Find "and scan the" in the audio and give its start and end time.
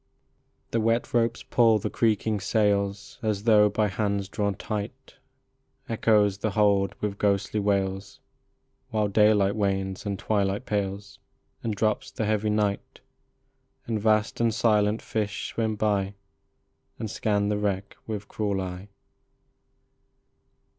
16.97-17.59